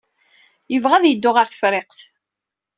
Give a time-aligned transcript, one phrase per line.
[0.71, 1.99] Yebɣa ad yeddu ɣer Tefriqt.